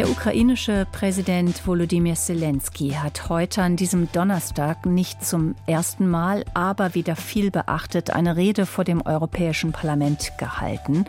[0.00, 6.94] Der ukrainische Präsident Volodymyr Zelensky hat heute an diesem Donnerstag nicht zum ersten Mal, aber
[6.94, 11.04] wieder viel beachtet eine Rede vor dem Europäischen Parlament gehalten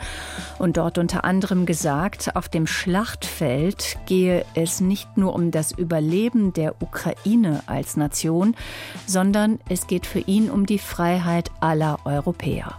[0.60, 6.52] und dort unter anderem gesagt, auf dem Schlachtfeld gehe es nicht nur um das Überleben
[6.52, 8.58] der Ukraine als Nation,
[9.06, 12.76] sondern es geht für ihn um die Freiheit aller Europäer.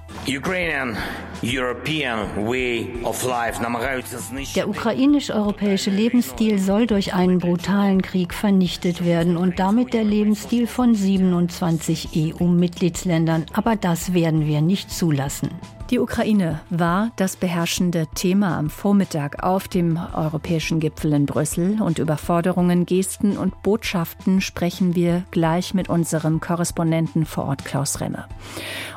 [4.55, 10.97] Der ukrainisch-europäische Lebensstil soll durch einen brutalen Krieg vernichtet werden und damit der Lebensstil von
[10.97, 12.09] 27
[12.41, 13.47] EU-Mitgliedsländern.
[13.53, 15.51] Aber das werden wir nicht zulassen.
[15.91, 22.01] Die Ukraine war das beherrschende Thema am Vormittag auf dem europäischen Gipfel in Brüssel und
[22.01, 28.25] über Forderungen, Gesten und Botschaften sprechen wir gleich mit unserem Korrespondenten vor Ort Klaus Remme.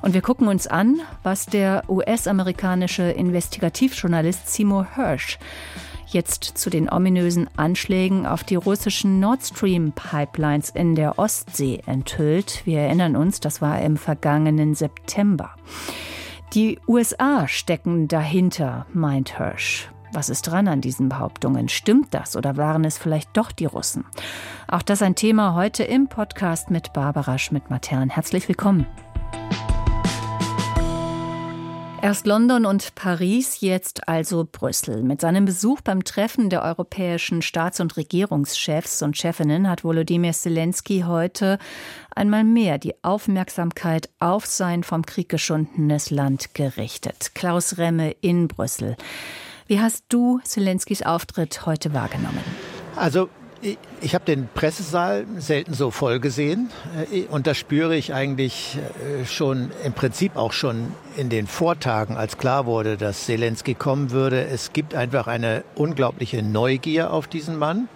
[0.02, 5.38] Und wir gucken uns an, was der US-amerikanische Investigativjournalist Seymour Hirsch
[6.16, 12.66] jetzt zu den ominösen Anschlägen auf die russischen Nord Stream Pipelines in der Ostsee enthüllt.
[12.66, 15.52] Wir erinnern uns, das war im vergangenen September.
[16.54, 19.90] Die USA stecken dahinter, meint Hirsch.
[20.13, 21.68] Was ist dran an diesen Behauptungen?
[21.68, 24.05] Stimmt das oder waren es vielleicht doch die Russen?
[24.68, 28.10] Auch das ein Thema heute im Podcast mit Barbara Schmidt-Matern.
[28.10, 28.88] Herzlich willkommen.
[32.01, 35.01] Erst London und Paris, jetzt also Brüssel.
[35.01, 41.04] Mit seinem Besuch beim Treffen der europäischen Staats- und Regierungschefs und Chefinnen hat Volodymyr Zelensky
[41.07, 41.57] heute
[42.13, 47.32] einmal mehr die Aufmerksamkeit auf sein vom Krieg geschundenes Land gerichtet.
[47.34, 48.98] Klaus Remme in Brüssel.
[49.68, 52.43] Wie hast du Zelenskys Auftritt heute wahrgenommen?
[52.96, 53.29] Also
[54.02, 56.70] ich habe den Pressesaal selten so voll gesehen
[57.12, 62.18] äh, und das spüre ich eigentlich äh, schon im Prinzip auch schon in den Vortagen,
[62.18, 64.46] als klar wurde, dass Zelensky kommen würde.
[64.46, 67.88] Es gibt einfach eine unglaubliche Neugier auf diesen Mann.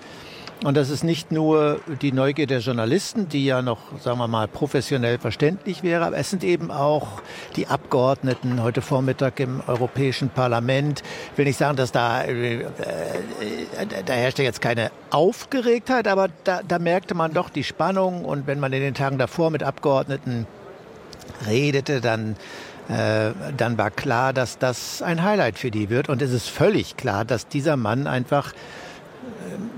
[0.62, 4.50] Und das ist nicht nur die Neugier der Journalisten, die ja noch, sagen wir mal,
[4.50, 7.22] professionell verständlich wäre, aber es sind eben auch
[7.56, 11.02] die Abgeordneten heute Vormittag im Europäischen Parlament.
[11.32, 12.66] Ich will nicht sagen, dass da, äh,
[14.06, 18.26] da herrschte jetzt keine Aufgeregtheit, aber da, da merkte man doch die Spannung.
[18.26, 20.46] Und wenn man in den Tagen davor mit Abgeordneten
[21.48, 22.36] redete, dann
[22.90, 26.10] äh, dann war klar, dass das ein Highlight für die wird.
[26.10, 28.52] Und es ist völlig klar, dass dieser Mann einfach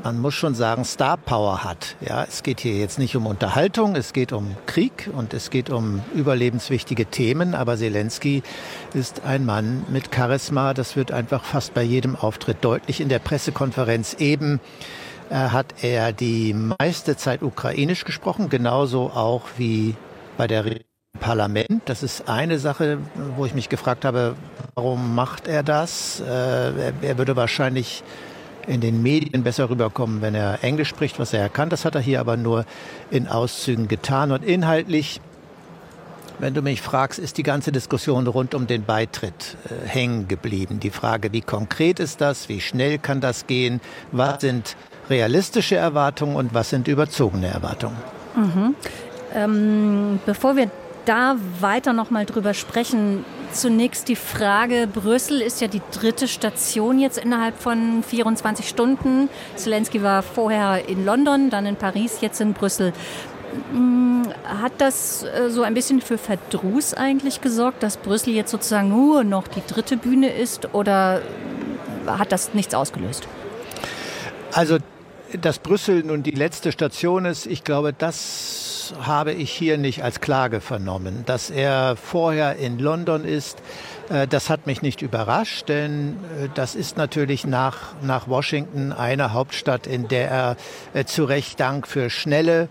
[0.04, 1.96] man muss schon sagen, Star Power hat.
[2.02, 5.70] Ja, es geht hier jetzt nicht um Unterhaltung, es geht um Krieg und es geht
[5.70, 7.56] um überlebenswichtige Themen.
[7.56, 8.44] Aber Zelensky
[8.94, 10.74] ist ein Mann mit Charisma.
[10.74, 13.02] Das wird einfach fast bei jedem Auftritt deutlich.
[13.02, 14.60] In der Pressekonferenz eben
[15.30, 19.96] äh, hat er die meiste Zeit ukrainisch gesprochen, genauso auch wie
[20.38, 20.66] bei der
[21.20, 21.84] Parlament.
[21.86, 22.98] Das ist eine Sache,
[23.36, 24.36] wo ich mich gefragt habe,
[24.76, 26.20] warum macht er das?
[26.22, 28.04] Äh, er würde wahrscheinlich
[28.68, 31.70] in den Medien besser rüberkommen, wenn er Englisch spricht, was er kann.
[31.70, 32.66] Das hat er hier aber nur
[33.10, 34.32] in Auszügen getan.
[34.32, 35.22] Und inhaltlich,
[36.40, 40.80] wenn du mich fragst, ist die ganze Diskussion rund um den Beitritt äh, hängen geblieben.
[40.80, 44.76] Die Frage, wie konkret ist das, wie schnell kann das gehen, was sind
[45.10, 47.98] realistische Erwartungen und was sind überzogene Erwartungen.
[48.36, 48.76] Mhm.
[49.34, 50.70] Ähm, bevor wir
[51.06, 57.00] da weiter noch mal drüber sprechen, zunächst die Frage, Brüssel ist ja die dritte Station
[57.00, 59.30] jetzt innerhalb von 24 Stunden.
[59.56, 62.94] Zelensky war vorher in London, dann in Paris, jetzt in Brüssel.
[63.74, 68.90] Mm, hat das äh, so ein bisschen für Verdruss eigentlich gesorgt, dass Brüssel jetzt sozusagen
[68.90, 71.22] nur noch die dritte Bühne ist oder
[72.08, 73.28] hat das nichts ausgelöst?
[74.54, 74.78] Also,
[75.40, 78.71] dass Brüssel nun die letzte Station ist, ich glaube, das
[79.02, 81.24] habe ich hier nicht als Klage vernommen.
[81.25, 83.62] Dass er vorher in London ist,
[84.09, 89.34] äh, das hat mich nicht überrascht, denn äh, das ist natürlich nach, nach Washington eine
[89.34, 90.57] Hauptstadt, in der er
[90.94, 92.69] äh, zu Recht Dank für schnelle,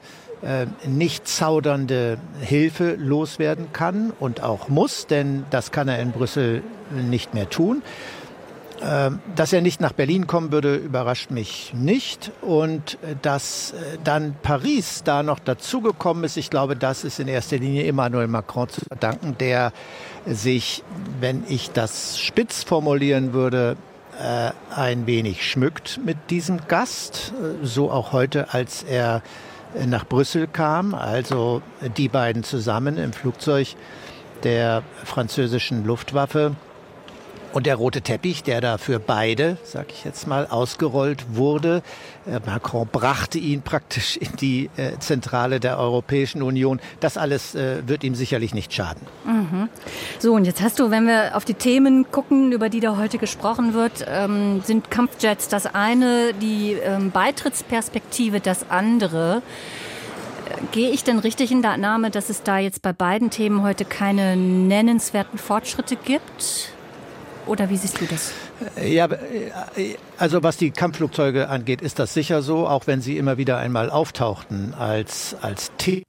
[0.87, 7.35] nicht zaudernde Hilfe loswerden kann und auch muss, denn das kann er in Brüssel nicht
[7.35, 7.83] mehr tun.
[8.83, 12.33] Ähm, dass er nicht nach Berlin kommen würde, überrascht mich nicht.
[12.41, 17.29] Und äh, dass äh, dann Paris da noch dazugekommen ist, ich glaube, das ist in
[17.29, 19.73] erster Linie Emmanuel Macron zu verdanken, der
[20.27, 20.83] sich,
[21.21, 23.77] wenn ich das spitz formulieren würde,
[24.19, 27.35] äh, ein wenig schmückt mit diesem Gast.
[27.63, 29.23] So auch heute, als er
[29.87, 31.63] nach Brüssel kam, also
[31.97, 33.77] die beiden zusammen im Flugzeug
[34.43, 36.57] der französischen Luftwaffe
[37.53, 41.83] und der rote Teppich, der da für beide, sag ich jetzt mal, ausgerollt wurde,
[42.27, 46.81] äh, Macron brachte ihn praktisch in die äh, Zentrale der Europäischen Union.
[47.01, 49.03] Das alles äh, wird ihm sicherlich nicht schaden.
[49.25, 49.69] Mhm.
[50.19, 53.19] So, und jetzt hast du, wenn wir auf die Themen gucken, über die da heute
[53.19, 59.43] gesprochen wird, ähm, sind Kampfjets das eine, die ähm, Beitrittsperspektive das andere.
[60.73, 63.85] Gehe ich denn richtig in der Annahme, dass es da jetzt bei beiden Themen heute
[63.85, 66.73] keine nennenswerten Fortschritte gibt?
[67.47, 68.33] Oder wie siehst du das?
[68.83, 69.09] Ja,
[70.19, 73.91] also was die Kampfflugzeuge angeht, ist das sicher so, auch wenn sie immer wieder einmal
[73.91, 76.05] auftauchten als, als Thema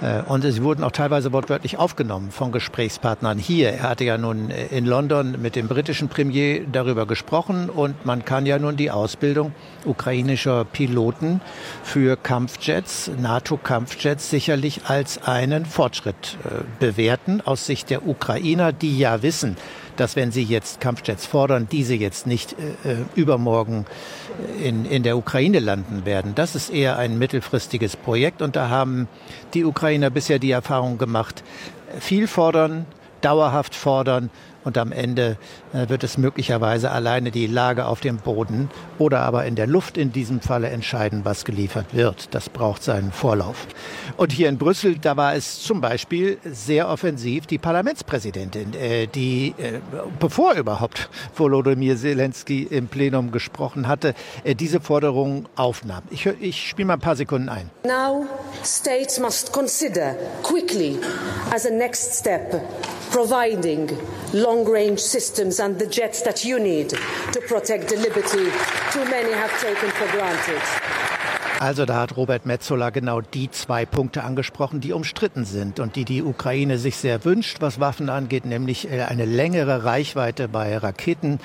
[0.00, 3.70] äh, und sie wurden auch teilweise wortwörtlich aufgenommen von Gesprächspartnern hier.
[3.70, 8.24] Er hatte ja nun äh, in London mit dem britischen Premier darüber gesprochen und man
[8.24, 9.52] kann ja nun die Ausbildung
[9.84, 11.40] ukrainischer Piloten
[11.82, 19.22] für Kampfjets, NATO-Kampfjets sicherlich als einen Fortschritt äh, bewerten aus Sicht der Ukrainer, die ja
[19.22, 19.56] wissen,
[20.00, 23.84] dass wenn sie jetzt Kampfjets fordern, diese jetzt nicht äh, übermorgen
[24.62, 26.34] in, in der Ukraine landen werden.
[26.34, 29.08] Das ist eher ein mittelfristiges Projekt und da haben
[29.54, 31.42] die Ukrainer bisher die Erfahrung gemacht,
[31.98, 32.86] viel fordern,
[33.20, 34.30] dauerhaft fordern
[34.68, 35.38] und am Ende
[35.72, 39.96] äh, wird es möglicherweise alleine die Lage auf dem Boden oder aber in der Luft
[39.96, 42.34] in diesem Falle entscheiden, was geliefert wird.
[42.34, 43.66] Das braucht seinen Vorlauf.
[44.18, 49.54] Und hier in Brüssel, da war es zum Beispiel sehr offensiv die Parlamentspräsidentin, äh, die,
[49.56, 49.80] äh,
[50.20, 54.14] bevor überhaupt Volodymyr Zelensky im Plenum gesprochen hatte,
[54.44, 56.02] diese Forderung aufnahm.
[56.10, 57.70] Ich, ich spiele mal ein paar Sekunden ein.
[57.84, 58.26] Now
[58.62, 60.98] states must consider quickly
[61.54, 62.52] as a next step
[63.10, 63.90] providing
[64.32, 66.90] long-range systems and the jets that you need
[67.32, 68.50] to protect the liberty
[68.92, 70.62] too many have taken for granted.
[71.60, 76.04] Also da hat Robert Metzola genau die zwei Punkte angesprochen, die umstritten sind und die
[76.04, 81.40] die Ukraine sich sehr wünscht, was Waffen angeht, nämlich äh, eine längere Reichweite bei Raketen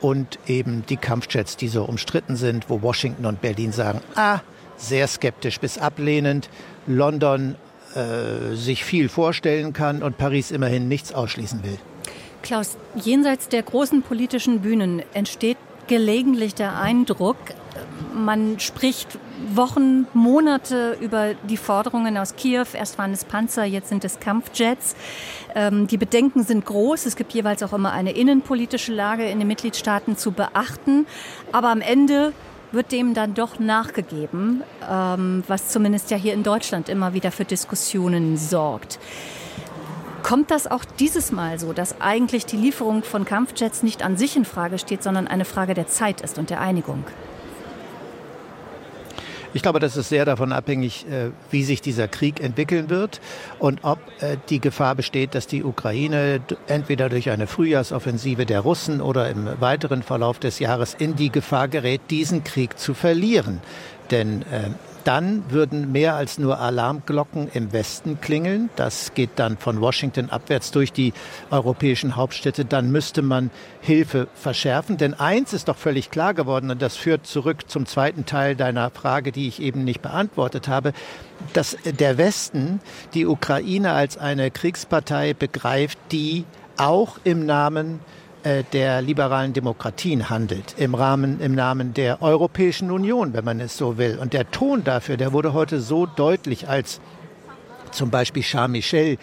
[0.00, 4.38] und eben die Kampfjets, die so umstritten sind, wo Washington und Berlin sagen, ah,
[4.76, 6.48] sehr skeptisch bis ablehnend.
[6.86, 7.56] London
[7.96, 11.78] äh, sich viel vorstellen kann und Paris immerhin nichts ausschließen will.
[12.42, 15.56] Klaus, jenseits der großen politischen Bühnen entsteht
[15.88, 17.36] gelegentlich der Eindruck,
[18.14, 19.18] man spricht
[19.54, 22.66] Wochen, Monate über die Forderungen aus Kiew.
[22.72, 24.96] Erst waren es Panzer, jetzt sind es Kampfjets.
[25.54, 27.06] Ähm, die Bedenken sind groß.
[27.06, 31.06] Es gibt jeweils auch immer eine innenpolitische Lage in den Mitgliedstaaten zu beachten.
[31.52, 32.32] Aber am Ende
[32.72, 37.44] wird dem dann doch nachgegeben, ähm, was zumindest ja hier in Deutschland immer wieder für
[37.44, 38.98] Diskussionen sorgt.
[40.22, 44.36] Kommt das auch dieses Mal so, dass eigentlich die Lieferung von Kampfjets nicht an sich
[44.36, 47.04] in Frage steht, sondern eine Frage der Zeit ist und der Einigung?
[49.56, 53.22] Ich glaube, das ist sehr davon abhängig, äh, wie sich dieser Krieg entwickeln wird
[53.58, 59.00] und ob äh, die Gefahr besteht, dass die Ukraine entweder durch eine Frühjahrsoffensive der Russen
[59.00, 63.62] oder im weiteren Verlauf des Jahres in die Gefahr gerät, diesen Krieg zu verlieren.
[64.10, 64.68] Denn äh,
[65.06, 68.70] dann würden mehr als nur Alarmglocken im Westen klingeln.
[68.74, 71.12] Das geht dann von Washington abwärts durch die
[71.50, 72.64] europäischen Hauptstädte.
[72.64, 73.50] Dann müsste man
[73.80, 74.96] Hilfe verschärfen.
[74.96, 78.90] Denn eins ist doch völlig klar geworden, und das führt zurück zum zweiten Teil deiner
[78.90, 80.92] Frage, die ich eben nicht beantwortet habe,
[81.52, 82.80] dass der Westen
[83.14, 86.44] die Ukraine als eine Kriegspartei begreift, die
[86.78, 88.00] auch im Namen
[88.72, 93.98] der liberalen Demokratien handelt, im Rahmen, im Namen der Europäischen Union, wenn man es so
[93.98, 94.18] will.
[94.20, 97.00] Und der Ton dafür, der wurde heute so deutlich, als
[97.90, 99.18] zum Beispiel Charles Michel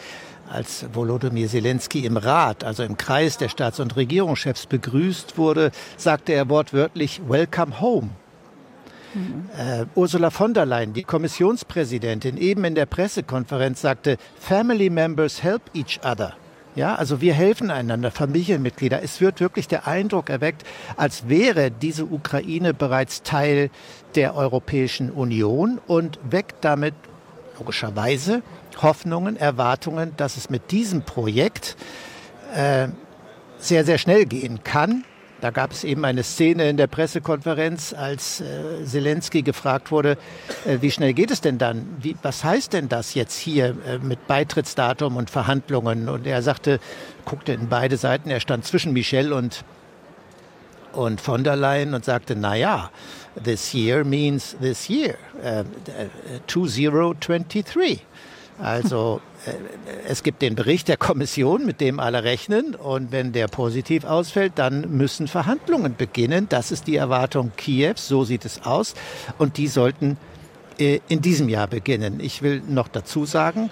[0.49, 6.33] als Volodymyr Zelensky im Rat, also im Kreis der Staats- und Regierungschefs begrüßt wurde, sagte
[6.33, 8.09] er wortwörtlich Welcome home.
[9.13, 9.49] Mhm.
[9.57, 15.61] Äh, Ursula von der Leyen, die Kommissionspräsidentin, eben in der Pressekonferenz sagte, Family members help
[15.73, 16.33] each other.
[16.75, 19.03] Ja, also wir helfen einander, Familienmitglieder.
[19.03, 20.63] Es wird wirklich der Eindruck erweckt,
[20.97, 23.69] als wäre diese Ukraine bereits Teil
[24.15, 26.95] der Europäischen Union und weckt damit
[27.59, 28.41] logischerweise
[28.81, 31.77] Hoffnungen, Erwartungen, dass es mit diesem Projekt
[32.55, 32.87] äh,
[33.59, 35.05] sehr, sehr schnell gehen kann
[35.41, 40.17] da gab es eben eine Szene in der Pressekonferenz, als äh, Zelensky gefragt wurde,
[40.65, 41.85] äh, wie schnell geht es denn dann?
[41.99, 46.07] Wie, was heißt denn das jetzt hier äh, mit Beitrittsdatum und Verhandlungen?
[46.07, 46.79] Und er sagte,
[47.25, 49.65] guckte in beide Seiten, er stand zwischen Michel und,
[50.93, 52.89] und von der Leyen und sagte, na ja,
[53.43, 55.63] this year means this year, uh,
[56.47, 57.99] 2023.
[58.59, 59.51] Also äh,
[60.07, 62.75] es gibt den Bericht der Kommission, mit dem alle rechnen.
[62.75, 66.47] Und wenn der positiv ausfällt, dann müssen Verhandlungen beginnen.
[66.49, 68.07] Das ist die Erwartung Kiews.
[68.07, 68.95] So sieht es aus.
[69.37, 70.17] Und die sollten
[70.79, 72.19] äh, in diesem Jahr beginnen.
[72.19, 73.69] Ich will noch dazu sagen,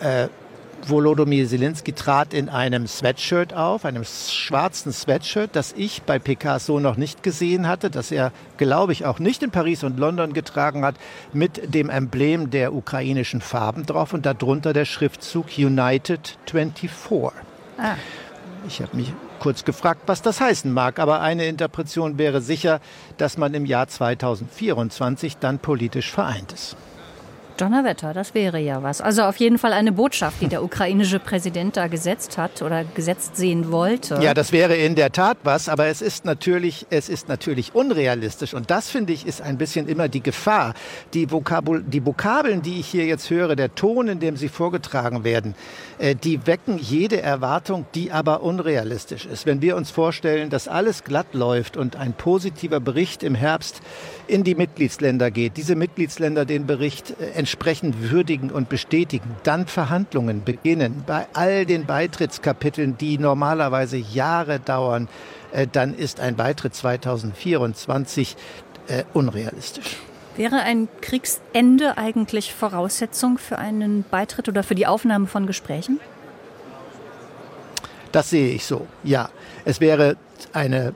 [0.00, 0.28] äh,
[0.86, 6.96] Volodymyr Zelensky trat in einem Sweatshirt auf, einem schwarzen Sweatshirt, das ich bei Picasso noch
[6.96, 10.96] nicht gesehen hatte, das er, glaube ich, auch nicht in Paris und London getragen hat,
[11.32, 16.90] mit dem Emblem der ukrainischen Farben drauf und darunter der Schriftzug United 24.
[17.78, 17.94] Ah.
[18.66, 22.80] Ich habe mich kurz gefragt, was das heißen mag, aber eine Interpretation wäre sicher,
[23.16, 26.76] dass man im Jahr 2024 dann politisch vereint ist.
[27.60, 29.00] Donnerwetter, das wäre ja was.
[29.00, 33.36] Also auf jeden Fall eine Botschaft, die der ukrainische Präsident da gesetzt hat oder gesetzt
[33.36, 34.18] sehen wollte.
[34.22, 38.54] Ja, das wäre in der Tat was, aber es ist natürlich, es ist natürlich unrealistisch.
[38.54, 40.74] Und das finde ich ist ein bisschen immer die Gefahr.
[41.12, 45.24] Die, Vokabul die Vokabeln, die ich hier jetzt höre, der Ton, in dem sie vorgetragen
[45.24, 45.54] werden,
[45.98, 49.44] äh, die wecken jede Erwartung, die aber unrealistisch ist.
[49.44, 53.80] Wenn wir uns vorstellen, dass alles glatt läuft und ein positiver Bericht im Herbst
[54.26, 60.44] in die Mitgliedsländer geht, diese Mitgliedsländer den Bericht äh, entsprechend würdigen und bestätigen, dann Verhandlungen
[60.44, 65.08] beginnen bei all den Beitrittskapiteln, die normalerweise Jahre dauern,
[65.50, 68.36] äh, dann ist ein Beitritt 2024
[68.86, 69.96] äh, unrealistisch.
[70.36, 75.98] Wäre ein Kriegsende eigentlich Voraussetzung für einen Beitritt oder für die Aufnahme von Gesprächen?
[78.12, 79.28] Das sehe ich so, ja.
[79.64, 80.16] Es wäre
[80.52, 80.94] eine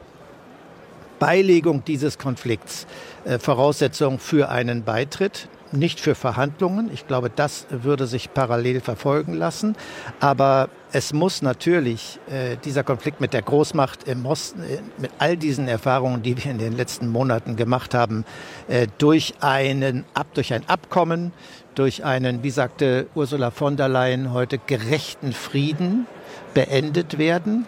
[1.18, 2.86] Beilegung dieses Konflikts
[3.24, 6.90] äh, Voraussetzung für einen Beitritt nicht für Verhandlungen.
[6.92, 9.76] Ich glaube, das würde sich parallel verfolgen lassen.
[10.20, 15.36] Aber es muss natürlich äh, dieser Konflikt mit der Großmacht im Osten, äh, mit all
[15.36, 18.24] diesen Erfahrungen, die wir in den letzten Monaten gemacht haben,
[18.68, 21.32] äh, durch, einen, ab, durch ein Abkommen,
[21.74, 26.06] durch einen, wie sagte Ursula von der Leyen heute, gerechten Frieden
[26.54, 27.66] beendet werden.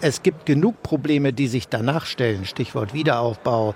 [0.00, 2.44] Es gibt genug Probleme, die sich danach stellen.
[2.44, 3.74] Stichwort Wiederaufbau,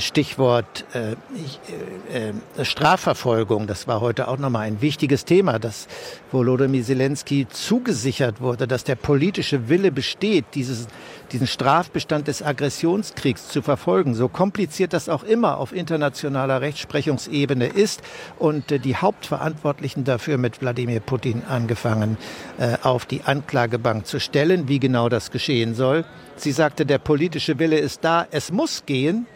[0.00, 3.66] Stichwort äh, äh, äh, Strafverfolgung.
[3.66, 5.88] Das war heute auch nochmal ein wichtiges Thema, dass
[6.32, 10.86] Volodymyr Zelensky zugesichert wurde, dass der politische Wille besteht, dieses,
[11.32, 14.14] diesen Strafbestand des Aggressionskriegs zu verfolgen.
[14.14, 18.00] So kompliziert das auch immer auf internationaler Rechtsprechungsebene ist
[18.38, 22.16] und äh, die Hauptverantwortlichen dafür mit Wladimir Putin angefangen
[22.58, 26.06] äh, auf die Anklagebank zu stellen, wie genau das geschehen soll.
[26.36, 29.26] Sie sagte, der politische Wille ist da, es muss gehen.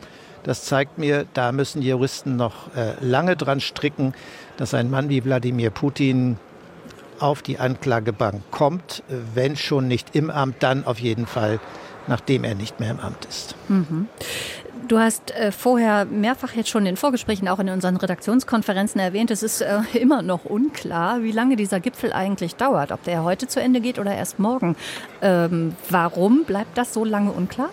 [0.43, 4.15] Das zeigt mir, da müssen Juristen noch äh, lange dran stricken,
[4.57, 6.39] dass ein Mann wie Wladimir Putin
[7.21, 9.03] auf die Anklagebank kommt,
[9.35, 11.61] wenn schon nicht im Amt, dann auf jeden Fall,
[12.07, 13.55] nachdem er nicht mehr im Amt ist.
[13.69, 14.09] Mhm.
[14.87, 19.43] Du hast äh, vorher mehrfach jetzt schon in Vorgesprächen, auch in unseren Redaktionskonferenzen erwähnt, es
[19.43, 23.61] ist äh, immer noch unklar, wie lange dieser Gipfel eigentlich dauert, ob der heute zu
[23.61, 24.77] Ende geht oder erst morgen.
[25.21, 27.69] Ähm, warum bleibt das so lange unklar?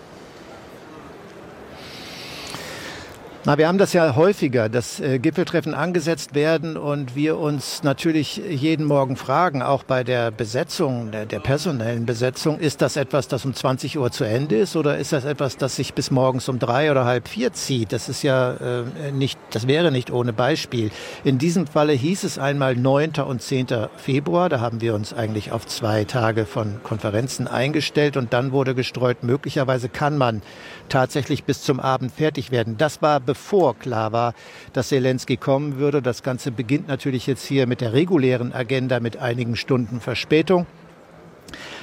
[3.46, 8.38] Na, wir haben das ja häufiger, dass äh, Gipfeltreffen angesetzt werden und wir uns natürlich
[8.38, 13.44] jeden Morgen fragen, auch bei der Besetzung, der, der, personellen Besetzung, ist das etwas, das
[13.44, 16.58] um 20 Uhr zu Ende ist oder ist das etwas, das sich bis morgens um
[16.58, 17.92] drei oder halb vier zieht?
[17.92, 20.90] Das ist ja äh, nicht, das wäre nicht ohne Beispiel.
[21.22, 23.12] In diesem Falle hieß es einmal 9.
[23.24, 23.68] und 10.
[23.96, 24.48] Februar.
[24.48, 29.22] Da haben wir uns eigentlich auf zwei Tage von Konferenzen eingestellt und dann wurde gestreut,
[29.22, 30.42] möglicherweise kann man
[30.88, 32.76] tatsächlich bis zum Abend fertig werden.
[32.76, 34.32] Das war bevor klar war,
[34.72, 36.00] dass Zelensky kommen würde.
[36.00, 40.66] Das Ganze beginnt natürlich jetzt hier mit der regulären Agenda mit einigen Stunden Verspätung.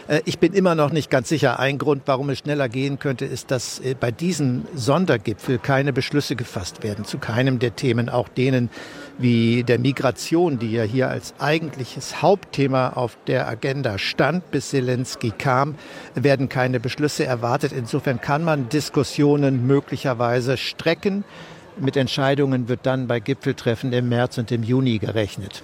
[0.07, 1.59] Äh, ich bin immer noch nicht ganz sicher.
[1.59, 6.35] Ein Grund, warum es schneller gehen könnte, ist, dass äh, bei diesem Sondergipfel keine Beschlüsse
[6.35, 7.05] gefasst werden.
[7.05, 8.69] Zu keinem der Themen, auch denen
[9.17, 15.31] wie der Migration, die ja hier als eigentliches Hauptthema auf der Agenda stand, bis Zelensky
[15.31, 15.75] kam,
[16.15, 17.71] werden keine Beschlüsse erwartet.
[17.71, 21.23] Insofern kann man Diskussionen möglicherweise strecken.
[21.79, 25.63] Mit Entscheidungen wird dann bei Gipfeltreffen im März und im Juni gerechnet.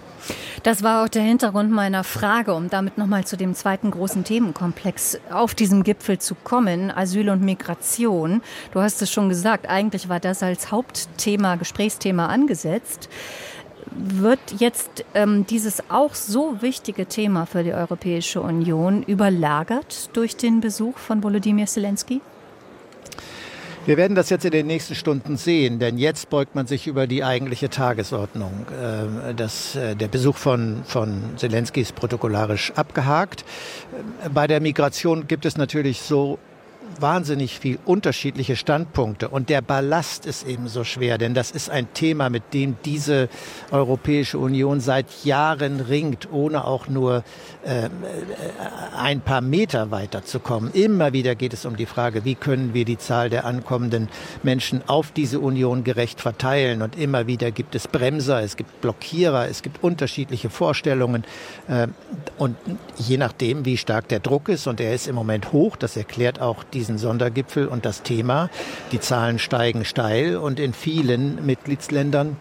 [0.63, 5.19] Das war auch der Hintergrund meiner Frage, um damit nochmal zu dem zweiten großen Themenkomplex
[5.31, 8.41] auf diesem Gipfel zu kommen, Asyl und Migration.
[8.71, 13.09] Du hast es schon gesagt, eigentlich war das als Hauptthema, Gesprächsthema angesetzt.
[13.91, 20.59] Wird jetzt ähm, dieses auch so wichtige Thema für die Europäische Union überlagert durch den
[20.59, 22.21] Besuch von Volodymyr Zelensky?
[23.89, 27.07] Wir werden das jetzt in den nächsten Stunden sehen, denn jetzt beugt man sich über
[27.07, 28.67] die eigentliche Tagesordnung.
[28.79, 33.43] Ähm, das, äh, der Besuch von, von Zelensky ist protokollarisch abgehakt.
[34.31, 36.37] Bei der Migration gibt es natürlich so
[36.99, 39.29] wahnsinnig viel unterschiedliche Standpunkte.
[39.29, 43.29] Und der Ballast ist eben so schwer, denn das ist ein Thema, mit dem diese
[43.71, 47.23] Europäische Union seit Jahren ringt, ohne auch nur
[47.63, 47.89] äh,
[48.97, 50.71] ein paar Meter weiterzukommen.
[50.73, 54.09] Immer wieder geht es um die Frage, wie können wir die Zahl der ankommenden
[54.43, 56.81] Menschen auf diese Union gerecht verteilen?
[56.81, 61.23] Und immer wieder gibt es Bremser, es gibt Blockierer, es gibt unterschiedliche Vorstellungen.
[61.67, 61.87] Äh,
[62.37, 62.57] und
[62.97, 66.41] je nachdem, wie stark der Druck ist und er ist im Moment hoch, das erklärt
[66.41, 68.49] auch diesen Sondergipfel und das Thema.
[68.93, 72.37] Die Zahlen steigen steil und in vielen Mitgliedsländern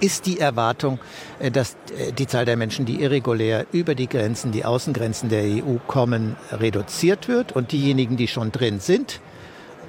[0.00, 0.98] ist die Erwartung,
[1.38, 5.44] äh, dass äh, die Zahl der Menschen, die irregulär über die Grenzen, die Außengrenzen der
[5.44, 9.20] EU kommen, reduziert wird und diejenigen, die schon drin sind,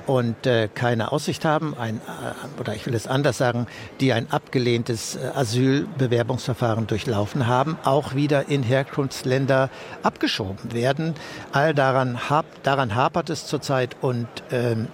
[0.07, 3.67] und äh, keine Aussicht haben, ein, äh, oder ich will es anders sagen,
[3.99, 9.69] die ein abgelehntes äh, Asylbewerbungsverfahren durchlaufen haben, auch wieder in Herkunftsländer
[10.03, 11.13] abgeschoben werden.
[11.51, 14.87] All daran, hab, daran hapert es zurzeit und ähm,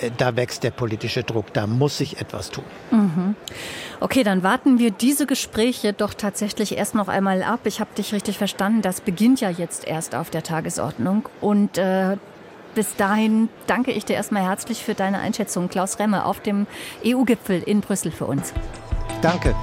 [0.00, 1.52] äh, da wächst der politische Druck.
[1.52, 2.64] Da muss sich etwas tun.
[2.90, 3.34] Mhm.
[4.00, 7.60] Okay, dann warten wir diese Gespräche doch tatsächlich erst noch einmal ab.
[7.64, 8.82] Ich habe dich richtig verstanden.
[8.82, 11.28] Das beginnt ja jetzt erst auf der Tagesordnung.
[11.40, 12.16] Und äh,
[12.74, 16.66] bis dahin danke ich dir erstmal herzlich für deine Einschätzung, Klaus Remme, auf dem
[17.04, 18.52] EU-Gipfel in Brüssel für uns.
[19.20, 19.54] Danke.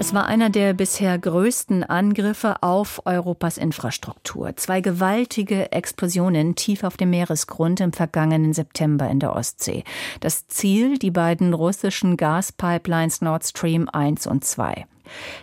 [0.00, 4.54] Es war einer der bisher größten Angriffe auf Europas Infrastruktur.
[4.54, 9.82] Zwei gewaltige Explosionen tief auf dem Meeresgrund im vergangenen September in der Ostsee.
[10.20, 14.86] Das Ziel, die beiden russischen Gaspipelines Nord Stream 1 und 2.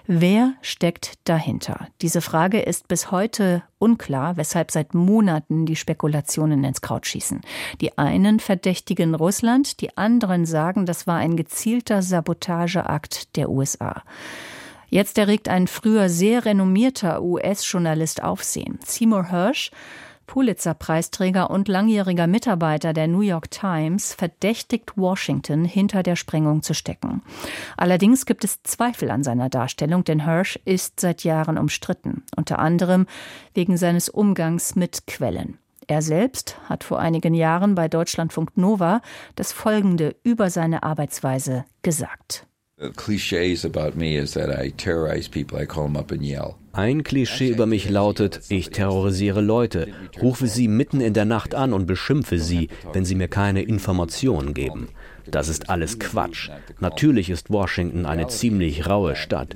[0.07, 1.88] Wer steckt dahinter?
[2.01, 7.41] Diese Frage ist bis heute unklar, weshalb seit Monaten die Spekulationen ins Kraut schießen.
[7.81, 14.03] Die einen verdächtigen Russland, die anderen sagen, das war ein gezielter Sabotageakt der USA.
[14.89, 18.79] Jetzt erregt ein früher sehr renommierter US-Journalist Aufsehen.
[18.86, 19.72] Seymour Hirsch
[20.27, 27.22] Pulitzer-Preisträger und langjähriger Mitarbeiter der New York Times verdächtigt Washington, hinter der Sprengung zu stecken.
[27.77, 33.05] Allerdings gibt es Zweifel an seiner Darstellung, denn Hirsch ist seit Jahren umstritten, unter anderem
[33.53, 35.58] wegen seines Umgangs mit Quellen.
[35.88, 39.01] Er selbst hat vor einigen Jahren bei Deutschlandfunk Nova
[39.36, 42.48] das Folgende über seine Arbeitsweise gesagt.
[46.74, 49.88] Ein Klischee über mich lautet, ich terrorisiere Leute,
[50.22, 54.53] rufe sie mitten in der Nacht an und beschimpfe sie, wenn sie mir keine Informationen
[54.53, 54.89] geben.
[55.25, 56.50] Das ist alles Quatsch.
[56.82, 59.55] Natürlich ist Washington eine ziemlich raue Stadt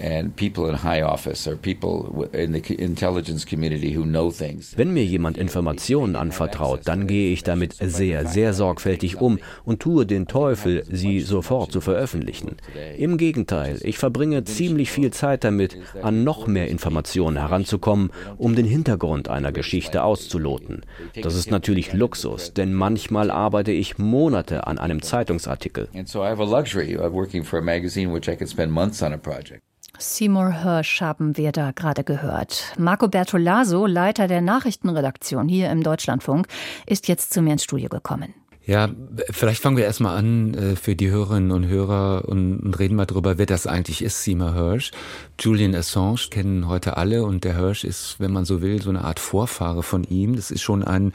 [0.00, 4.76] and people in high office or people in the intelligence community who know things.
[4.76, 10.06] Wenn mir jemand Informationen anvertraut, dann gehe ich damit sehr, sehr sorgfältig um und tue
[10.06, 12.56] den Teufel, sie sofort zu veröffentlichen.
[12.96, 18.66] Im Gegenteil, ich verbringe ziemlich viel Zeit damit, an noch mehr Informationen heranzukommen, um den
[18.66, 20.86] Hintergrund einer Geschichte auszuloten.
[21.22, 25.88] Das ist natürlich Luxus, denn manchmal arbeite ich Monate an einem Zeitungsartikel.
[25.94, 28.72] And so I have a luxury of working for a magazine which I can spend
[28.72, 29.60] months on a project.
[30.00, 32.74] Seymour Hirsch haben wir da gerade gehört.
[32.78, 36.48] Marco Bertolaso, Leiter der Nachrichtenredaktion hier im Deutschlandfunk,
[36.86, 38.34] ist jetzt zu mir ins Studio gekommen.
[38.70, 38.88] Ja,
[39.30, 43.36] vielleicht fangen wir erstmal an äh, für die Hörerinnen und Hörer und, reden mal drüber,
[43.36, 44.92] wer das eigentlich ist, Seymour Hirsch.
[45.40, 49.02] Julian Assange kennen heute alle und der Hirsch ist, wenn man so will, so eine
[49.02, 50.36] Art Vorfahre von ihm.
[50.36, 51.12] Das ist schon ein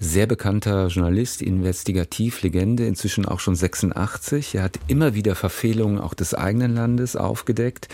[0.00, 4.56] sehr bekannter Journalist, Investigativlegende, inzwischen auch schon 86.
[4.56, 7.86] Er hat immer wieder Verfehlungen auch des eigenen Landes aufgedeckt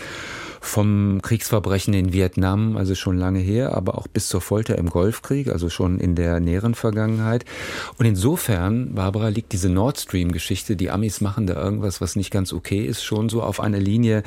[0.63, 5.49] vom Kriegsverbrechen in Vietnam, also schon lange her, aber auch bis zur Folter im Golfkrieg,
[5.49, 7.43] also schon in der näheren Vergangenheit.
[7.97, 12.53] Und insofern, Barbara, liegt diese Nord Stream-Geschichte, die Amis machen da irgendwas, was nicht ganz
[12.53, 14.23] okay ist, schon so auf einer Linie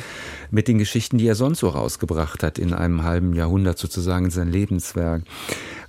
[0.50, 4.30] mit den Geschichten, die er sonst so rausgebracht hat in einem halben Jahrhundert sozusagen in
[4.30, 5.22] sein Lebenswerk.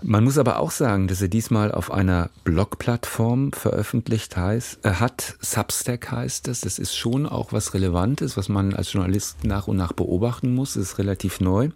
[0.03, 5.35] Man muss aber auch sagen, dass er diesmal auf einer Blogplattform veröffentlicht heißt, äh, hat.
[5.41, 6.61] Substack heißt es.
[6.61, 10.75] Das ist schon auch was Relevantes, was man als Journalist nach und nach beobachten muss.
[10.75, 11.69] Das ist relativ neu.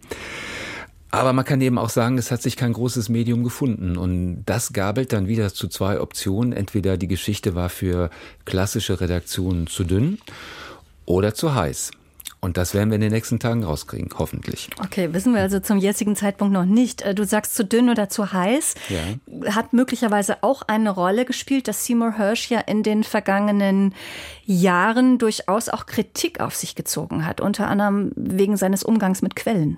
[1.09, 3.97] Aber man kann eben auch sagen, es hat sich kein großes Medium gefunden.
[3.97, 6.53] Und das gabelt dann wieder zu zwei Optionen.
[6.53, 8.09] Entweder die Geschichte war für
[8.45, 10.19] klassische Redaktionen zu dünn
[11.05, 11.91] oder zu heiß.
[12.43, 14.67] Und das werden wir in den nächsten Tagen rauskriegen, hoffentlich.
[14.83, 17.03] Okay, wissen wir also zum jetzigen Zeitpunkt noch nicht.
[17.03, 18.73] Äh, du sagst zu dünn oder zu heiß.
[18.89, 19.53] Ja.
[19.53, 23.93] Hat möglicherweise auch eine Rolle gespielt, dass Seymour Hirsch ja in den vergangenen
[24.45, 29.77] Jahren durchaus auch Kritik auf sich gezogen hat, unter anderem wegen seines Umgangs mit Quellen.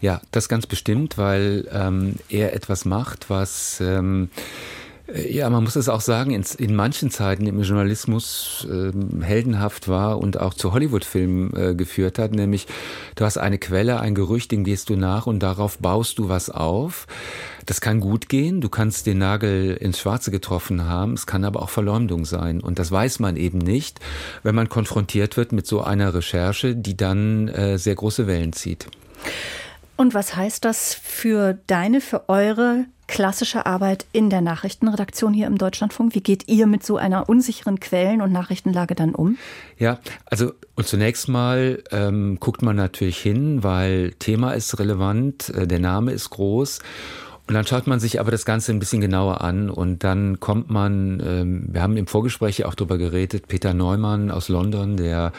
[0.00, 4.81] Ja, das ganz bestimmt, weil ähm, er etwas macht, was ähm, Äh,
[5.14, 10.18] ja, man muss es auch sagen, in, in manchen Zeiten im Journalismus äh, heldenhaft war
[10.18, 12.66] und auch zu Hollywood-Filmen äh, geführt hat, nämlich
[13.14, 16.50] du hast eine Quelle, ein Gerücht, dem gehst du nach und darauf baust du was
[16.50, 17.06] auf.
[17.66, 21.62] Das kann gut gehen, du kannst den Nagel ins Schwarze getroffen haben, es kann aber
[21.62, 22.60] auch Verleumdung sein.
[22.60, 24.00] Und das weiß man eben nicht,
[24.42, 28.88] wenn man konfrontiert wird mit so einer Recherche, die dann äh, sehr große Wellen zieht.
[29.96, 35.58] Und was heißt das für deine, für eure klassische Arbeit in der Nachrichtenredaktion hier im
[35.58, 36.14] Deutschlandfunk?
[36.14, 39.36] Wie geht ihr mit so einer unsicheren Quellen- und Nachrichtenlage dann um?
[39.78, 45.66] Ja, also und zunächst mal ähm, guckt man natürlich hin, weil Thema ist relevant, äh,
[45.66, 46.78] der Name ist groß
[47.48, 50.70] und dann schaut man sich aber das Ganze ein bisschen genauer an und dann kommt
[50.70, 55.32] man, ähm, wir haben im Vorgespräch auch darüber geredet, Peter Neumann aus London, der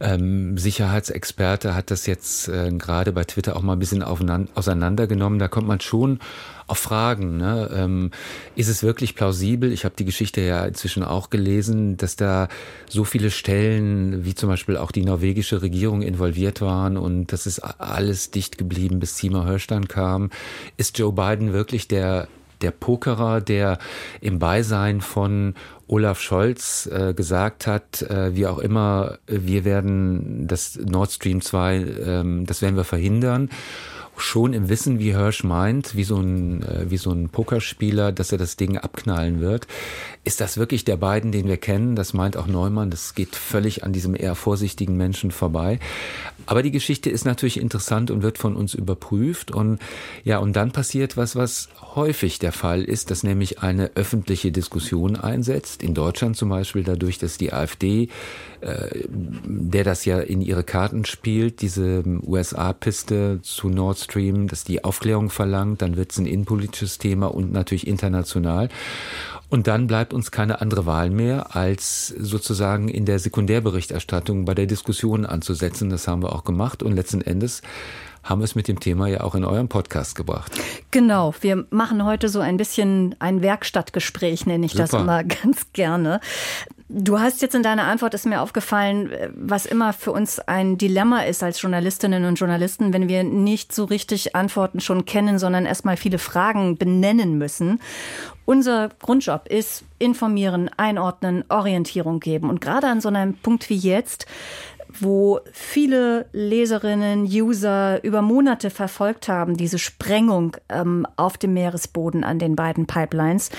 [0.00, 5.38] ähm, Sicherheitsexperte, hat das jetzt äh, gerade bei Twitter auch mal ein bisschen auseinandergenommen.
[5.38, 6.18] Da kommt man schon
[6.66, 7.36] auf Fragen.
[7.36, 7.70] Ne?
[7.74, 8.10] Ähm,
[8.56, 9.72] ist es wirklich plausibel?
[9.72, 12.48] Ich habe die Geschichte ja inzwischen auch gelesen, dass da
[12.88, 17.60] so viele Stellen, wie zum Beispiel auch die norwegische Regierung involviert waren und das ist
[17.60, 20.30] alles dicht geblieben, bis Seymour dann kam.
[20.76, 22.28] Ist Joe Biden wirklich der
[22.62, 23.78] der Pokerer, der
[24.20, 25.54] im Beisein von
[25.86, 31.76] Olaf Scholz äh, gesagt hat, äh, wie auch immer, wir werden das Nord Stream 2,
[31.76, 33.50] ähm, das werden wir verhindern
[34.16, 38.32] schon im Wissen, wie Hirsch meint, wie so ein, äh, wie so ein Pokerspieler, dass
[38.32, 39.66] er das Ding abknallen wird.
[40.24, 41.96] Ist das wirklich der beiden, den wir kennen?
[41.96, 42.90] Das meint auch Neumann.
[42.90, 45.78] Das geht völlig an diesem eher vorsichtigen Menschen vorbei.
[46.46, 49.50] Aber die Geschichte ist natürlich interessant und wird von uns überprüft.
[49.50, 49.80] Und
[50.22, 55.16] ja, und dann passiert was, was häufig der Fall ist, dass nämlich eine öffentliche Diskussion
[55.16, 55.82] einsetzt.
[55.82, 58.08] In Deutschland zum Beispiel dadurch, dass die AfD,
[58.60, 64.84] äh, der das ja in ihre Karten spielt, diese USA-Piste zu Nord Stream, dass die
[64.84, 68.68] Aufklärung verlangt, dann wird es ein innenpolitisches Thema und natürlich international.
[69.50, 74.66] Und dann bleibt uns keine andere Wahl mehr, als sozusagen in der Sekundärberichterstattung bei der
[74.66, 75.90] Diskussion anzusetzen.
[75.90, 77.62] Das haben wir auch gemacht und letzten Endes
[78.24, 80.52] haben wir es mit dem Thema ja auch in eurem Podcast gebracht.
[80.90, 84.84] Genau, wir machen heute so ein bisschen ein Werkstattgespräch, nenne ich Super.
[84.84, 86.20] das immer ganz gerne.
[86.90, 91.22] Du hast jetzt in deiner Antwort ist mir aufgefallen, was immer für uns ein Dilemma
[91.22, 95.96] ist als Journalistinnen und Journalisten, wenn wir nicht so richtig Antworten schon kennen, sondern erstmal
[95.96, 97.80] viele Fragen benennen müssen.
[98.44, 102.50] Unser Grundjob ist informieren, einordnen, Orientierung geben.
[102.50, 104.26] Und gerade an so einem Punkt wie jetzt
[105.00, 112.38] wo viele Leserinnen, User über Monate verfolgt haben, diese Sprengung ähm, auf dem Meeresboden an
[112.38, 113.50] den beiden Pipelines,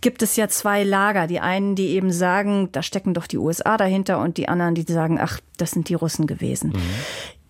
[0.00, 1.26] gibt es ja zwei Lager.
[1.26, 4.82] Die einen, die eben sagen, da stecken doch die USA dahinter und die anderen, die
[4.82, 6.70] sagen, ach, das sind die Russen gewesen.
[6.70, 6.80] Mhm.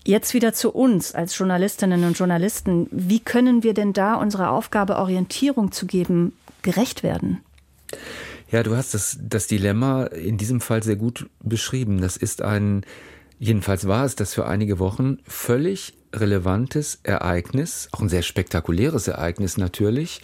[0.06, 2.88] Jetzt wieder zu uns als Journalistinnen und Journalisten.
[2.90, 7.40] Wie können wir denn da unserer Aufgabe, Orientierung zu geben, gerecht werden?
[8.50, 12.00] Ja, du hast das, das Dilemma in diesem Fall sehr gut beschrieben.
[12.00, 12.84] Das ist ein,
[13.38, 19.56] jedenfalls war es das für einige Wochen, völlig relevantes Ereignis, auch ein sehr spektakuläres Ereignis
[19.56, 20.20] natürlich.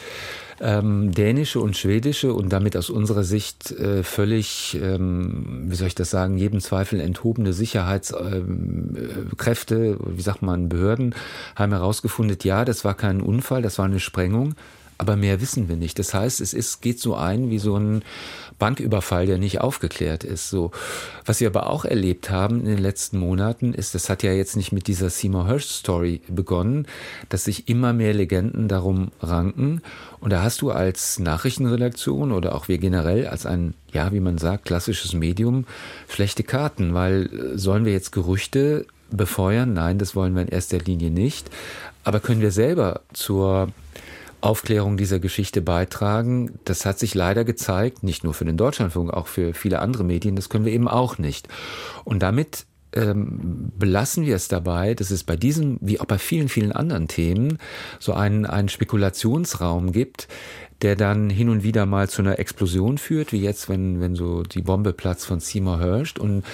[0.63, 5.95] Ähm, dänische und schwedische und damit aus unserer Sicht äh, völlig, ähm, wie soll ich
[5.95, 11.15] das sagen, jedem Zweifel enthobene Sicherheitskräfte, ähm, äh, wie sagt man, Behörden
[11.57, 14.55] haben herausgefunden, ja, das war kein Unfall, das war eine Sprengung
[15.01, 15.99] aber mehr wissen wir nicht.
[15.99, 18.03] Das heißt, es ist, geht so ein wie so ein
[18.59, 20.51] Banküberfall, der nicht aufgeklärt ist.
[20.51, 20.73] So.
[21.25, 24.57] Was wir aber auch erlebt haben in den letzten Monaten ist, das hat ja jetzt
[24.57, 26.87] nicht mit dieser Seymour Hirsch Story begonnen,
[27.31, 29.81] dass sich immer mehr Legenden darum ranken.
[30.21, 34.37] Und da hast du als Nachrichtenredaktion oder auch wir generell als ein, ja, wie man
[34.37, 35.65] sagt, klassisches Medium
[36.11, 39.73] schlechte Karten, weil äh, sollen wir jetzt Gerüchte befeuern?
[39.73, 41.49] Nein, das wollen wir in erster Linie nicht.
[42.05, 43.69] Aber können wir selber zur
[44.41, 46.59] Aufklärung dieser Geschichte beitragen.
[46.65, 50.37] Das hat sich leider gezeigt, nicht nur für den Deutschlandfunk, auch für viele andere Medien,
[50.37, 51.49] das können wir eben auch nicht.
[52.05, 56.49] Und damit ähm, belassen wir es dabei, dass es bei diesem, wie auch bei vielen,
[56.49, 57.59] vielen anderen Themen,
[57.99, 60.29] so einen, einen Spekulationsraum gibt,
[60.83, 64.43] der dann hin und wieder mal zu einer Explosion führt, wie jetzt, wenn, wenn so
[64.43, 66.15] die Bombe platzt von Seymour Hirsch.
[66.19, 66.45] Und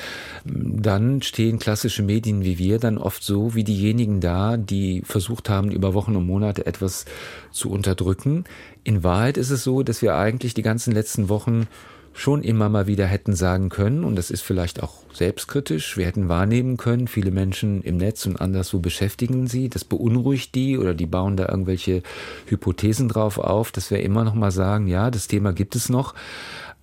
[0.45, 5.71] dann stehen klassische Medien wie wir dann oft so wie diejenigen da, die versucht haben,
[5.71, 7.05] über Wochen und Monate etwas
[7.53, 8.45] zu unterdrücken.
[8.85, 11.67] In Wahrheit ist es so, dass wir eigentlich die ganzen letzten Wochen
[12.16, 16.31] schon immer mal wieder hätten sagen können, und das ist vielleicht auch selbstkritisch, wir hätten
[16.31, 21.05] wahrnehmen können, viele Menschen im Netz und anderswo beschäftigen sie, das beunruhigt die oder die
[21.05, 22.02] bauen da irgendwelche
[22.46, 26.14] Hypothesen drauf auf, dass wir immer noch mal sagen, ja, das Thema gibt es noch,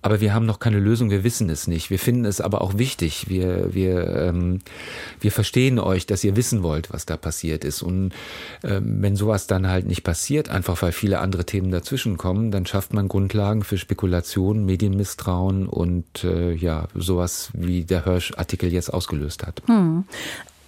[0.04, 1.88] aber wir haben noch keine Lösung, wir wissen es nicht.
[1.88, 3.30] Wir finden es aber auch wichtig.
[3.30, 4.58] Wir, wir, ähm,
[5.18, 7.80] wir verstehen euch, dass ihr wissen wollt, was da passiert ist.
[7.80, 8.12] Und
[8.62, 12.66] ähm, wenn sowas dann halt nicht passiert, einfach weil viele andere Themen dazwischen kommen, dann
[12.66, 19.46] schafft man Grundlagen für Spekulation, Medienmisstrauen und äh, ja, sowas wie der Hirsch-Artikel jetzt ausgelöst
[19.46, 19.62] hat.
[19.64, 20.04] Hm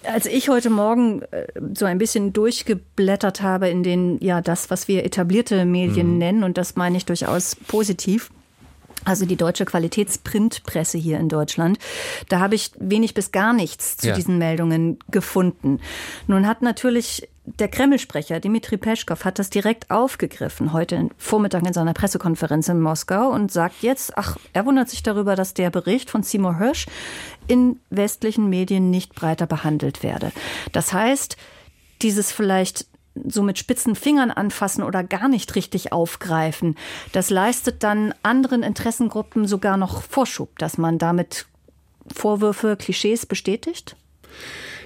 [0.08, 4.86] als ich heute Morgen äh, so ein bisschen durchgeblättert habe in den, ja, das, was
[4.86, 6.18] wir etablierte Medien mhm.
[6.18, 8.30] nennen, und das meine ich durchaus positiv,
[9.06, 11.78] also die deutsche Qualitätsprintpresse hier in Deutschland.
[12.28, 14.14] Da habe ich wenig bis gar nichts zu ja.
[14.14, 15.80] diesen Meldungen gefunden.
[16.26, 21.94] Nun hat natürlich der Kreml-Sprecher Dmitri Peschkow hat das direkt aufgegriffen heute Vormittag in seiner
[21.94, 26.24] Pressekonferenz in Moskau und sagt jetzt, ach, er wundert sich darüber, dass der Bericht von
[26.24, 26.86] Seymour Hirsch
[27.46, 30.32] in westlichen Medien nicht breiter behandelt werde.
[30.72, 31.36] Das heißt,
[32.02, 32.86] dieses vielleicht
[33.26, 36.76] so mit spitzen Fingern anfassen oder gar nicht richtig aufgreifen.
[37.12, 41.46] Das leistet dann anderen Interessengruppen sogar noch Vorschub, dass man damit
[42.14, 43.96] Vorwürfe, Klischees bestätigt?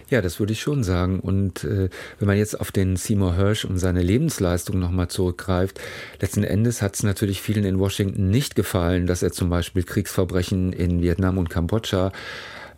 [0.09, 1.21] Ja, das würde ich schon sagen.
[1.21, 1.89] Und äh,
[2.19, 5.81] wenn man jetzt auf den Seymour Hirsch und seine Lebensleistung nochmal zurückgreift,
[6.21, 10.73] letzten Endes hat es natürlich vielen in Washington nicht gefallen, dass er zum Beispiel Kriegsverbrechen
[10.73, 12.11] in Vietnam und Kambodscha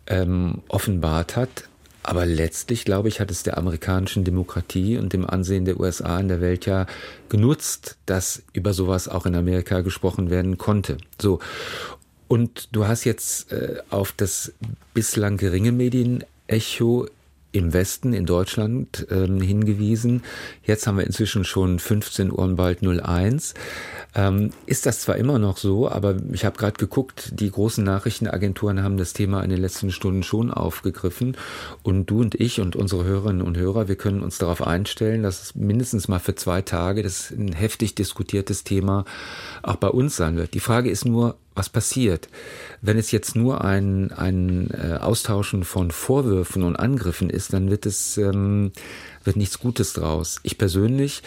[0.05, 1.67] ähm, offenbart hat.
[2.03, 6.27] Aber letztlich, glaube ich, hat es der amerikanischen Demokratie und dem Ansehen der USA in
[6.27, 6.85] der Welt ja
[7.29, 10.97] genutzt, dass über sowas auch in Amerika gesprochen werden konnte.
[11.19, 11.39] So.
[12.27, 14.53] Und du hast jetzt äh, auf das
[14.93, 17.07] bislang geringe Medienecho
[17.53, 20.23] im Westen, in Deutschland ähm, hingewiesen.
[20.65, 23.53] Jetzt haben wir inzwischen schon 15 Uhr und bald 01.
[24.15, 28.83] Ähm, ist das zwar immer noch so, aber ich habe gerade geguckt, die großen Nachrichtenagenturen
[28.83, 31.37] haben das Thema in den letzten Stunden schon aufgegriffen.
[31.83, 35.41] Und du und ich und unsere Hörerinnen und Hörer, wir können uns darauf einstellen, dass
[35.41, 39.05] es mindestens mal für zwei Tage das ein heftig diskutiertes Thema
[39.61, 40.55] auch bei uns sein wird.
[40.55, 42.29] Die Frage ist nur, was passiert?
[42.81, 47.85] Wenn es jetzt nur ein, ein äh, Austauschen von Vorwürfen und Angriffen ist, dann wird
[47.85, 48.71] es ähm,
[49.23, 50.39] wird nichts Gutes draus.
[50.43, 51.21] Ich persönlich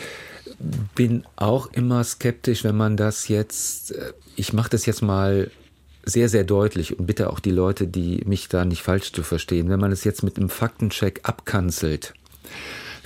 [0.94, 5.50] bin auch immer skeptisch, wenn man das jetzt, äh, ich mache das jetzt mal
[6.04, 9.68] sehr, sehr deutlich und bitte auch die Leute, die mich da nicht falsch zu verstehen,
[9.68, 12.14] wenn man es jetzt mit einem Faktencheck abkanzelt,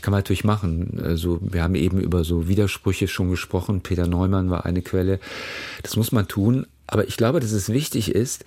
[0.02, 1.00] kann man natürlich machen.
[1.02, 3.82] Also wir haben eben über so Widersprüche schon gesprochen.
[3.82, 5.18] Peter Neumann war eine Quelle.
[5.82, 6.66] Das muss man tun.
[6.90, 8.44] Aber ich glaube, dass es wichtig ist,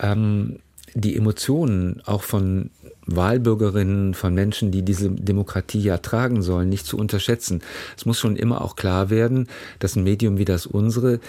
[0.00, 0.58] ähm,
[0.94, 2.70] die Emotionen auch von
[3.06, 7.62] Wahlbürgerinnen, von Menschen, die diese Demokratie ja tragen sollen, nicht zu unterschätzen.
[7.96, 9.46] Es muss schon immer auch klar werden,
[9.78, 11.20] dass ein Medium wie das unsere,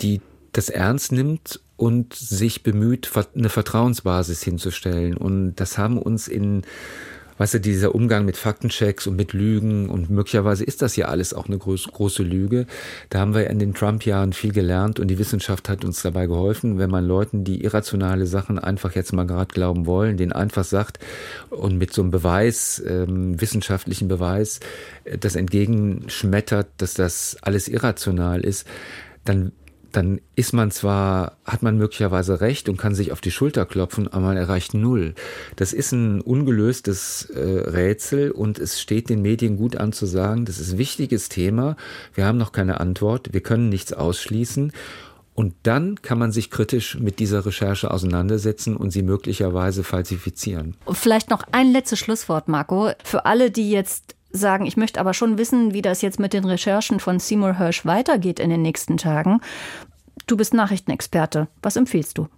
[0.00, 0.20] die
[0.52, 5.16] das ernst nimmt und sich bemüht, eine Vertrauensbasis hinzustellen.
[5.16, 6.62] Und das haben uns in
[7.42, 11.34] weißt du, dieser Umgang mit Faktenchecks und mit Lügen und möglicherweise ist das ja alles
[11.34, 12.66] auch eine groß, große Lüge.
[13.10, 16.78] Da haben wir in den Trump-Jahren viel gelernt und die Wissenschaft hat uns dabei geholfen,
[16.78, 21.00] wenn man Leuten, die irrationale Sachen einfach jetzt mal gerade glauben wollen, den einfach sagt
[21.50, 24.60] und mit so einem Beweis, ähm, wissenschaftlichen Beweis,
[25.02, 28.68] äh, das entgegenschmettert, dass das alles irrational ist,
[29.24, 29.50] dann
[29.92, 34.08] dann ist man zwar, hat man möglicherweise recht und kann sich auf die Schulter klopfen,
[34.08, 35.14] aber man erreicht null.
[35.56, 40.44] Das ist ein ungelöstes äh, Rätsel und es steht den Medien gut an zu sagen,
[40.44, 41.76] das ist ein wichtiges Thema,
[42.14, 44.72] wir haben noch keine Antwort, wir können nichts ausschließen.
[45.34, 50.76] Und dann kann man sich kritisch mit dieser Recherche auseinandersetzen und sie möglicherweise falsifizieren.
[50.92, 52.90] Vielleicht noch ein letztes Schlusswort, Marco.
[53.02, 56.44] Für alle, die jetzt sagen, ich möchte aber schon wissen, wie das jetzt mit den
[56.44, 59.40] Recherchen von Seymour Hirsch weitergeht in den nächsten Tagen.
[60.26, 61.48] Du bist Nachrichtenexperte.
[61.62, 62.28] Was empfiehlst du?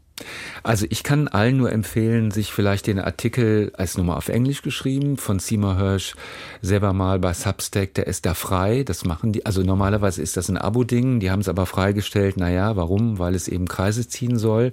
[0.62, 5.16] Also ich kann allen nur empfehlen, sich vielleicht den Artikel als Nummer auf Englisch geschrieben
[5.16, 6.14] von Seymour Hirsch
[6.62, 8.84] selber mal bei Substack, der ist da frei.
[8.84, 9.44] Das machen die.
[9.44, 11.18] Also normalerweise ist das ein Abo-Ding.
[11.18, 12.36] Die haben es aber freigestellt.
[12.36, 13.18] Naja, warum?
[13.18, 14.70] Weil es eben Kreise ziehen soll.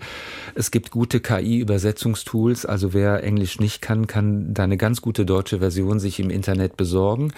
[0.53, 2.65] Es gibt gute KI-Übersetzungstools.
[2.67, 6.77] Also wer Englisch nicht kann, kann da eine ganz gute deutsche Version sich im Internet
[6.77, 7.33] besorgen.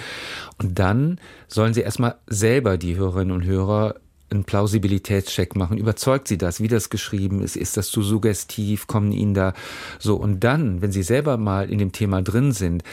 [0.61, 3.95] Und dann sollen sie erstmal selber die Hörerinnen und Hörer
[4.33, 5.77] einen Plausibilitätscheck machen.
[5.77, 7.55] Überzeugt Sie das, wie das geschrieben ist?
[7.55, 8.87] Ist das zu suggestiv?
[8.87, 9.53] Kommen Ihnen da
[9.99, 10.15] so?
[10.15, 12.83] Und dann, wenn Sie selber mal in dem Thema drin sind,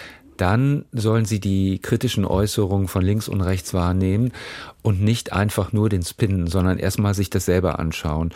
[0.40, 4.32] dann sollen Sie die kritischen Äußerungen von links und rechts wahrnehmen
[4.82, 8.32] und nicht einfach nur den Spinnen, sondern erstmal sich das selber anschauen.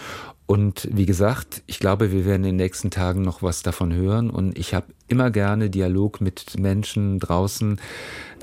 [0.46, 4.28] Und wie gesagt, ich glaube, wir werden in den nächsten Tagen noch was davon hören.
[4.28, 7.80] Und ich habe immer gerne Dialog mit Menschen draußen,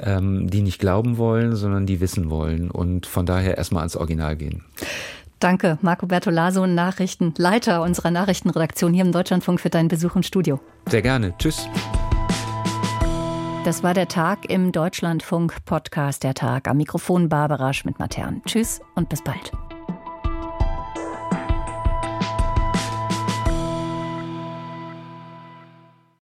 [0.02, 2.72] ähm, die nicht glauben wollen, sondern die wissen wollen.
[2.72, 4.64] Und von daher erstmal ans Original gehen.
[5.40, 10.60] Danke, Marco Bertolaso, Nachrichtenleiter unserer Nachrichtenredaktion hier im Deutschlandfunk für deinen Besuch im Studio.
[10.90, 11.34] Sehr gerne.
[11.38, 11.68] Tschüss.
[13.64, 16.68] Das war der Tag im Deutschlandfunk Podcast der Tag.
[16.68, 18.42] Am Mikrofon Barbara Schmidt-Matern.
[18.48, 19.52] Tschüss und bis bald.